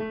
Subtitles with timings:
[0.00, 0.06] Oi,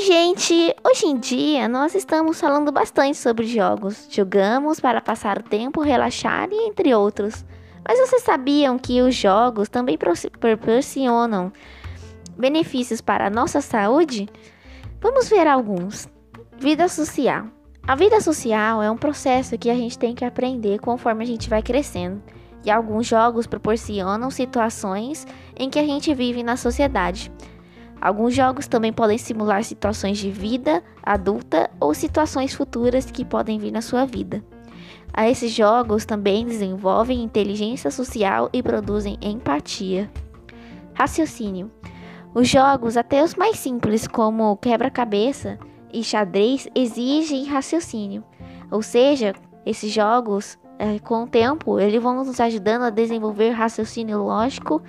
[0.00, 0.74] gente!
[0.82, 4.08] Hoje em dia nós estamos falando bastante sobre jogos.
[4.10, 7.44] Jogamos para passar o tempo, relaxar e entre outros.
[7.86, 11.52] Mas vocês sabiam que os jogos também proporcionam
[12.38, 14.30] benefícios para a nossa saúde?
[14.98, 16.08] Vamos ver alguns.
[16.56, 17.48] Vida social.
[17.86, 21.50] A vida social é um processo que a gente tem que aprender conforme a gente
[21.50, 22.22] vai crescendo.
[22.64, 25.26] E alguns jogos proporcionam situações
[25.58, 27.32] em que a gente vive na sociedade.
[28.00, 33.70] Alguns jogos também podem simular situações de vida adulta ou situações futuras que podem vir
[33.70, 34.42] na sua vida.
[35.12, 40.10] A esses jogos também desenvolvem inteligência social e produzem empatia.
[40.94, 41.70] Raciocínio.
[42.32, 45.58] Os jogos, até os mais simples, como quebra-cabeça
[45.92, 48.22] e xadrez, exigem raciocínio.
[48.70, 49.34] Ou seja,
[49.66, 54.82] esses jogos, é, com o tempo, eles vão nos ajudando a desenvolver raciocínio lógico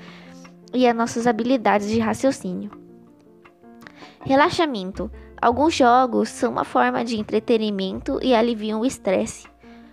[0.73, 2.71] e as nossas habilidades de raciocínio.
[4.21, 5.11] Relaxamento.
[5.41, 9.49] Alguns jogos são uma forma de entretenimento e aliviam o estresse.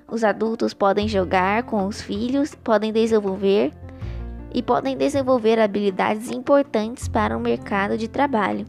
[0.08, 3.72] Os adultos podem jogar com os filhos, podem desenvolver
[4.54, 8.64] e podem desenvolver habilidades importantes para o mercado de trabalho.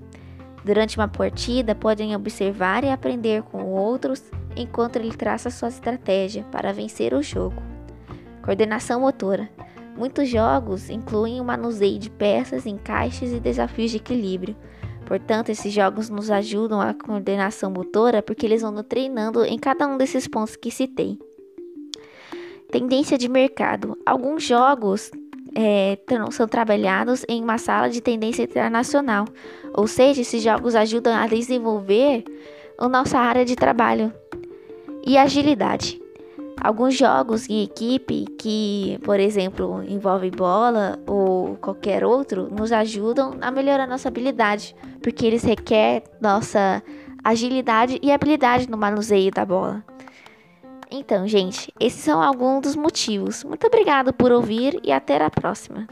[0.65, 4.23] Durante uma partida, podem observar e aprender com outros
[4.59, 7.61] enquanto ele traça sua estratégia para vencer o jogo.
[8.43, 9.49] Coordenação motora.
[9.97, 14.55] Muitos jogos incluem o manuseio de peças, encaixes e desafios de equilíbrio.
[15.05, 19.97] Portanto, esses jogos nos ajudam a coordenação motora porque eles vão treinando em cada um
[19.97, 21.17] desses pontos que citei.
[22.71, 23.97] Tendência de mercado.
[24.05, 25.09] Alguns jogos
[25.55, 25.97] é,
[26.31, 29.25] são trabalhados em uma sala de tendência internacional,
[29.73, 32.23] ou seja, esses jogos ajudam a desenvolver
[32.77, 34.13] a nossa área de trabalho.
[35.09, 35.99] E agilidade.
[36.61, 43.49] Alguns jogos em equipe que, por exemplo, envolvem bola ou qualquer outro, nos ajudam a
[43.49, 46.83] melhorar nossa habilidade, porque eles requerem nossa
[47.23, 49.83] agilidade e habilidade no manuseio da bola.
[50.91, 53.43] Então, gente, esses são alguns dos motivos.
[53.43, 55.87] Muito obrigado por ouvir e até a próxima.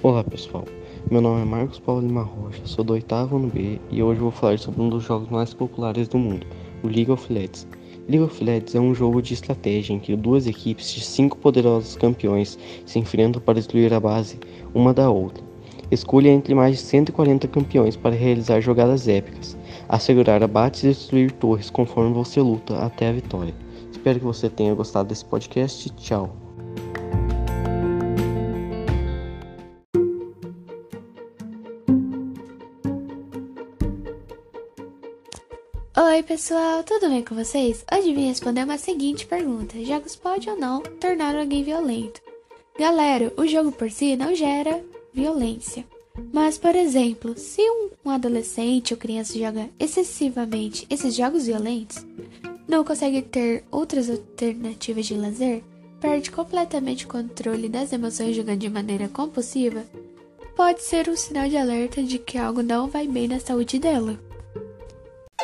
[0.00, 0.64] Olá pessoal,
[1.10, 4.30] meu nome é Marcos Paulo Lima Rocha, sou do oitavo ano B e hoje vou
[4.30, 6.46] falar sobre um dos jogos mais populares do mundo,
[6.84, 7.66] o League of Legends.
[8.08, 11.96] League of Legends é um jogo de estratégia em que duas equipes de cinco poderosos
[11.96, 12.56] campeões
[12.86, 14.38] se enfrentam para destruir a base
[14.72, 15.42] uma da outra.
[15.90, 19.58] Escolha entre mais de 140 campeões para realizar jogadas épicas,
[19.88, 23.54] assegurar abates e destruir torres conforme você luta até a vitória.
[23.90, 25.90] Espero que você tenha gostado desse podcast.
[25.96, 26.47] Tchau.
[36.00, 37.84] Oi pessoal, tudo bem com vocês?
[37.92, 42.20] Hoje vim responder uma seguinte pergunta: Jogos pode ou não tornar alguém violento?
[42.78, 44.80] Galera, o jogo por si não gera
[45.12, 45.84] violência.
[46.32, 52.06] Mas, por exemplo, se um, adolescente ou criança joga excessivamente esses jogos violentos,
[52.68, 55.64] não consegue ter outras alternativas de lazer,
[56.00, 59.84] perde completamente o controle das emoções jogando de maneira compulsiva,
[60.54, 64.27] pode ser um sinal de alerta de que algo não vai bem na saúde dela.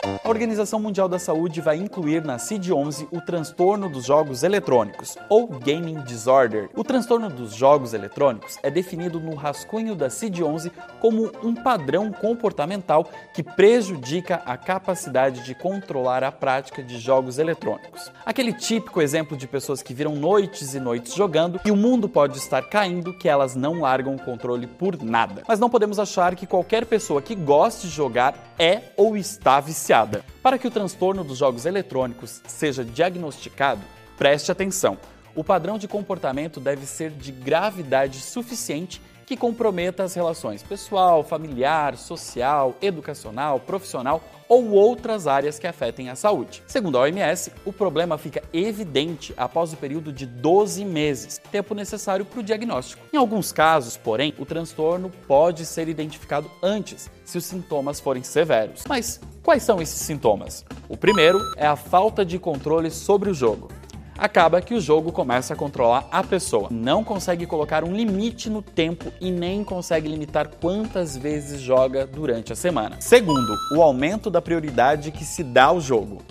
[0.04, 5.46] A Organização Mundial da Saúde vai incluir na CID-11 o transtorno dos jogos eletrônicos, ou
[5.46, 6.68] Gaming Disorder.
[6.76, 10.70] O transtorno dos jogos eletrônicos é definido no rascunho da CID-11
[11.00, 18.12] como um padrão comportamental que prejudica a capacidade de controlar a prática de jogos eletrônicos.
[18.26, 22.36] Aquele típico exemplo de pessoas que viram noites e noites jogando e o mundo pode
[22.36, 25.44] estar caindo que elas não largam o controle por nada.
[25.48, 29.93] Mas não podemos achar que qualquer pessoa que goste de jogar é ou está viciada
[30.42, 33.82] para que o transtorno dos jogos eletrônicos seja diagnosticado,
[34.16, 34.98] preste atenção.
[35.34, 41.96] O padrão de comportamento deve ser de gravidade suficiente que comprometa as relações pessoal, familiar,
[41.96, 46.62] social, educacional, profissional ou outras áreas que afetem a saúde.
[46.66, 52.24] Segundo a OMS, o problema fica evidente após o período de 12 meses, tempo necessário
[52.24, 53.02] para o diagnóstico.
[53.12, 58.84] Em alguns casos, porém, o transtorno pode ser identificado antes, se os sintomas forem severos.
[58.88, 60.64] Mas quais são esses sintomas?
[60.88, 63.68] O primeiro é a falta de controle sobre o jogo
[64.16, 66.68] acaba que o jogo começa a controlar a pessoa.
[66.70, 72.52] Não consegue colocar um limite no tempo e nem consegue limitar quantas vezes joga durante
[72.52, 72.96] a semana.
[73.00, 76.22] Segundo, o aumento da prioridade que se dá ao jogo.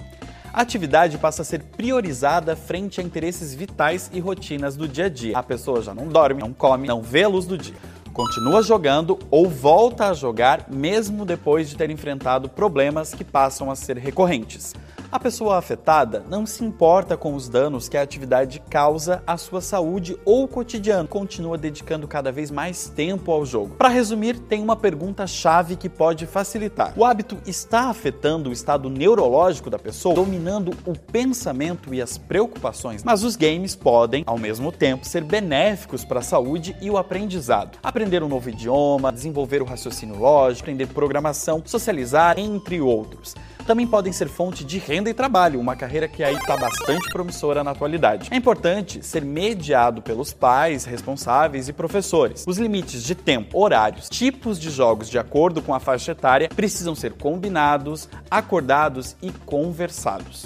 [0.53, 5.09] A atividade passa a ser priorizada frente a interesses vitais e rotinas do dia a
[5.09, 5.35] dia.
[5.35, 7.73] A pessoa já não dorme, não come, não vê a luz do dia.
[8.13, 13.75] continua jogando ou volta a jogar mesmo depois de ter enfrentado problemas que passam a
[13.75, 14.75] ser recorrentes.
[15.13, 19.61] A pessoa afetada não se importa com os danos que a atividade causa à sua
[19.61, 23.75] saúde ou cotidiano, continua dedicando cada vez mais tempo ao jogo.
[23.75, 26.95] Para resumir, tem uma pergunta-chave que pode facilitar.
[26.97, 33.03] O hábito está afetando o estado neurológico da pessoa, dominando o pensamento e as preocupações,
[33.03, 37.77] mas os games podem, ao mesmo tempo, ser benéficos para a saúde e o aprendizado.
[37.83, 44.11] Aprender um novo idioma, desenvolver o raciocínio lógico, aprender programação, socializar, entre outros também podem
[44.11, 48.29] ser fonte de renda e trabalho, uma carreira que aí está bastante promissora na atualidade.
[48.31, 52.45] É importante ser mediado pelos pais, responsáveis e professores.
[52.47, 56.95] Os limites de tempo, horários, tipos de jogos de acordo com a faixa etária precisam
[56.95, 60.41] ser combinados, acordados e conversados.